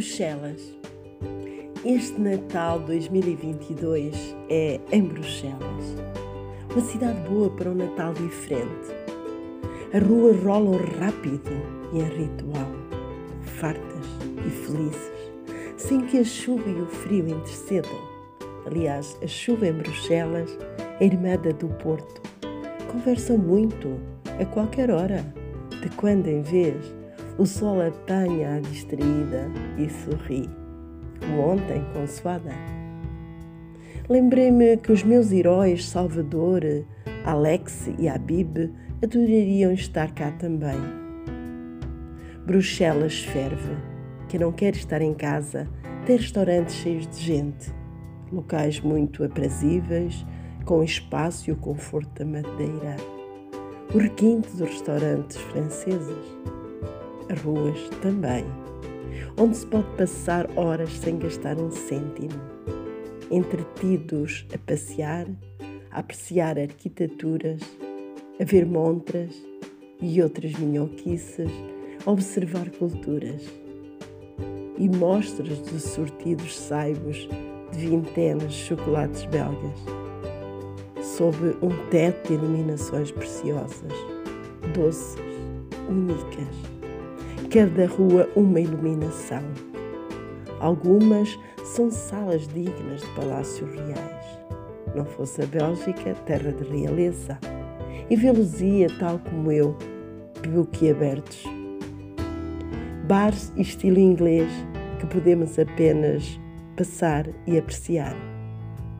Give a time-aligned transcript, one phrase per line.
[0.00, 0.62] Bruxelas.
[1.84, 5.94] Este Natal 2022 é em Bruxelas.
[6.70, 8.88] Uma cidade boa para um Natal diferente.
[9.92, 11.50] As ruas rolam rápido
[11.92, 12.72] e em ritual,
[13.42, 14.06] fartas
[14.46, 15.12] e felizes,
[15.76, 18.00] sem que a chuva e o frio intercedam.
[18.64, 20.56] Aliás, a chuva em Bruxelas
[20.98, 22.22] é irmã do Porto.
[22.90, 24.00] Conversam muito,
[24.40, 25.22] a qualquer hora,
[25.82, 26.99] de quando em vez
[27.38, 29.48] o sol apanha a distraída
[29.78, 30.48] e sorri,
[31.18, 32.52] como ontem com suada.
[34.08, 36.62] Lembrei-me que os meus heróis Salvador,
[37.24, 40.78] Alex e Habib adorariam estar cá também.
[42.44, 43.76] Bruxelas ferve.
[44.28, 45.68] Quem não quer estar em casa
[46.06, 47.72] tem restaurantes cheios de gente,
[48.32, 50.26] locais muito aprazíveis,
[50.64, 52.96] com espaço e o conforto da madeira,
[53.94, 56.40] o requinte dos restaurantes franceses
[57.34, 58.44] ruas também,
[59.38, 62.40] onde se pode passar horas sem gastar um cêntimo,
[63.30, 65.26] entretidos a passear,
[65.90, 67.60] a apreciar arquiteturas,
[68.40, 69.30] a ver montras
[70.00, 71.50] e outras minhoquices,
[72.04, 73.42] a observar culturas
[74.78, 77.28] e mostras de sortidos saibos
[77.72, 79.78] de vintenas de chocolates belgas,
[81.16, 83.92] sob um teto de iluminações preciosas,
[84.74, 85.16] doces,
[85.88, 86.79] únicas
[87.50, 89.42] cada rua uma iluminação.
[90.60, 94.38] Algumas são salas dignas de palácios reais.
[94.94, 97.36] Não fosse a Bélgica terra de realeza,
[98.08, 99.76] e vê-los-ia, tal como eu,
[100.90, 101.44] abertos.
[103.08, 104.50] Bares estilo inglês
[105.00, 106.40] que podemos apenas
[106.76, 108.14] passar e apreciar.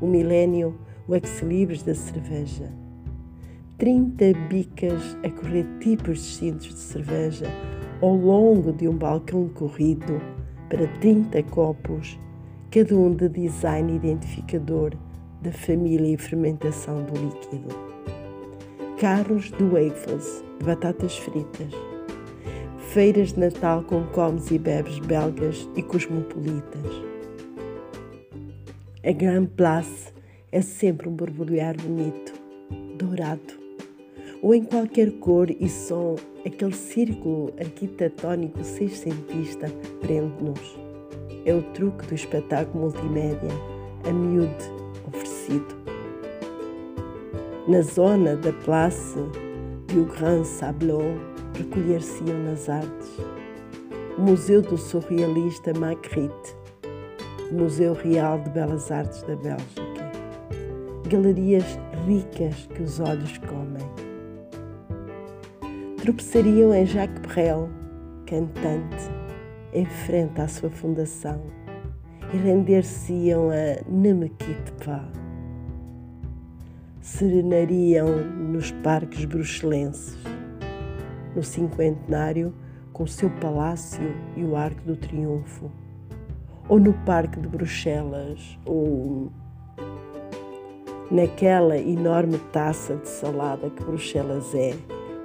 [0.00, 2.72] O milénio, o ex-libris da cerveja.
[3.78, 7.46] Trinta bicas a correr tipos distintos de cerveja
[8.00, 10.20] ao longo de um balcão corrido
[10.68, 12.18] para 30 copos,
[12.70, 14.92] cada um de design identificador
[15.42, 17.68] da família e fermentação do líquido.
[18.98, 21.72] Carros de waffles, batatas fritas.
[22.78, 27.02] Feiras de Natal com comes e bebes belgas e cosmopolitas.
[29.04, 30.12] A Grand Place
[30.52, 32.32] é sempre um borbulhar bonito,
[32.98, 33.59] dourado,
[34.42, 39.70] ou em qualquer cor e som, aquele círculo arquitetónico seiscentista
[40.00, 40.78] prende-nos.
[41.44, 43.50] É o truque do espetáculo multimédia,
[44.08, 44.64] a miúde
[45.06, 45.80] oferecido.
[47.68, 49.18] Na zona da Place
[49.88, 51.16] du Grand Sablon
[51.56, 53.08] recolher-se-iam nas artes.
[54.16, 56.54] O Museu do Surrealista Magritte,
[57.52, 60.12] Museu Real de Belas Artes da Bélgica,
[61.08, 61.64] galerias
[62.06, 63.89] ricas que os olhos comem
[66.00, 67.68] tropeçariam em Jacques Brel,
[68.24, 69.10] cantante,
[69.74, 71.42] em frente à sua fundação,
[72.32, 75.04] e render-se-iam a Ne me quitte pas.
[77.02, 80.16] Serenariam nos parques bruxelenses,
[81.36, 82.54] no cinquentenário
[82.94, 85.70] com o seu palácio e o Arco do Triunfo,
[86.66, 89.30] ou no Parque de Bruxelas, ou
[91.10, 94.74] naquela enorme taça de salada que Bruxelas é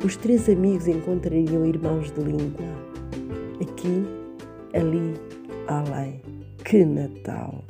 [0.05, 2.63] os três amigos encontrariam irmãos de língua.
[3.59, 4.05] Aqui,
[4.71, 5.15] ali,
[5.65, 6.21] além.
[6.63, 7.63] Que Natal!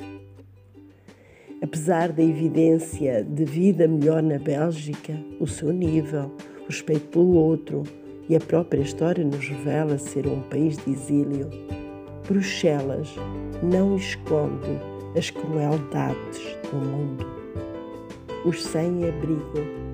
[1.63, 6.29] Apesar da evidência de vida melhor na Bélgica, o seu nível,
[6.63, 7.83] o respeito pelo outro
[8.27, 11.49] e a própria história nos revela ser um país de exílio,
[12.27, 13.15] Bruxelas
[13.63, 14.77] não esconde
[15.17, 17.25] as crueldades do mundo.
[18.45, 19.85] Os sem-abrigo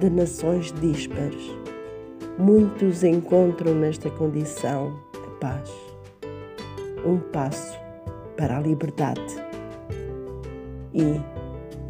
[0.00, 1.50] de nações díspares.
[2.38, 5.70] Muitos encontram nesta condição a paz.
[7.04, 7.78] Um passo
[8.36, 9.22] para a liberdade
[10.94, 11.20] e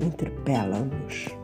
[0.05, 1.41] interpelam-nos.